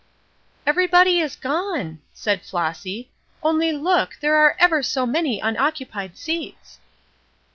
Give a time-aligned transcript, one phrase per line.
[0.65, 3.11] "Everybody is gone!" said Flossy,
[3.43, 4.17] "only look!
[4.19, 6.79] There are ever so many unoccupied seats!"